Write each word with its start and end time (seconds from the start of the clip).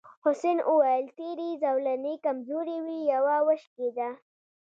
حسن 0.23 0.57
وویل 0.71 1.07
تېرې 1.17 1.49
زولنې 1.63 2.13
کمزورې 2.25 2.77
وې 2.85 2.97
یوه 3.13 3.37
وشکېده. 3.47 4.09